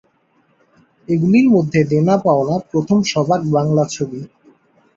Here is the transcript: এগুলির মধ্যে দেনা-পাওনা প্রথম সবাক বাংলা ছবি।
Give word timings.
এগুলির 1.07 1.47
মধ্যে 1.55 1.79
দেনা-পাওনা 1.91 2.55
প্রথম 2.69 2.97
সবাক 3.11 3.41
বাংলা 3.55 3.83
ছবি। 3.87 4.19